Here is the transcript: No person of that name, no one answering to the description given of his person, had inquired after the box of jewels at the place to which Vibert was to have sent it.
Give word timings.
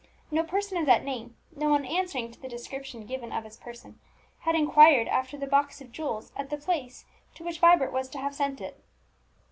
No 0.31 0.43
person 0.43 0.79
of 0.79 0.87
that 0.87 1.03
name, 1.03 1.37
no 1.55 1.69
one 1.69 1.85
answering 1.85 2.31
to 2.31 2.39
the 2.41 2.49
description 2.49 3.05
given 3.05 3.31
of 3.31 3.43
his 3.43 3.55
person, 3.57 3.99
had 4.39 4.55
inquired 4.55 5.07
after 5.07 5.37
the 5.37 5.45
box 5.45 5.79
of 5.79 5.91
jewels 5.91 6.31
at 6.35 6.49
the 6.49 6.57
place 6.57 7.05
to 7.35 7.43
which 7.43 7.59
Vibert 7.59 7.93
was 7.93 8.09
to 8.09 8.17
have 8.17 8.33
sent 8.33 8.61
it. 8.61 8.83